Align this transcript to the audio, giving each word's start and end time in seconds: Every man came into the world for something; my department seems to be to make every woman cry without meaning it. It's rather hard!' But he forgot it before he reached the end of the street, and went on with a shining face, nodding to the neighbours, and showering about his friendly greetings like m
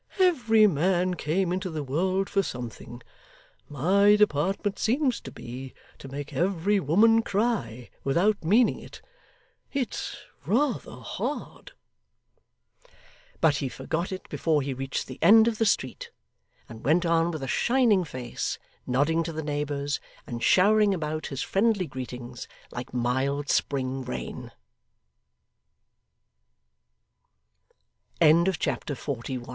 Every 0.17 0.65
man 0.65 1.13
came 1.13 1.51
into 1.53 1.69
the 1.69 1.83
world 1.83 2.27
for 2.27 2.41
something; 2.41 3.03
my 3.69 4.15
department 4.15 4.79
seems 4.79 5.21
to 5.21 5.31
be 5.31 5.75
to 5.99 6.07
make 6.07 6.33
every 6.33 6.79
woman 6.79 7.21
cry 7.21 7.91
without 8.03 8.43
meaning 8.43 8.79
it. 8.79 8.99
It's 9.71 10.17
rather 10.43 10.93
hard!' 10.95 11.73
But 13.41 13.57
he 13.57 13.69
forgot 13.69 14.11
it 14.11 14.27
before 14.27 14.63
he 14.63 14.73
reached 14.73 15.05
the 15.05 15.19
end 15.21 15.47
of 15.47 15.59
the 15.59 15.67
street, 15.67 16.09
and 16.67 16.83
went 16.83 17.05
on 17.05 17.29
with 17.29 17.43
a 17.43 17.47
shining 17.47 18.03
face, 18.03 18.57
nodding 18.87 19.21
to 19.21 19.31
the 19.31 19.43
neighbours, 19.43 19.99
and 20.25 20.41
showering 20.41 20.95
about 20.95 21.27
his 21.27 21.43
friendly 21.43 21.85
greetings 21.85 22.47
like 22.73 22.89
m 22.91 24.51